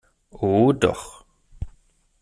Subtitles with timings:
[0.31, 1.25] Oh doch!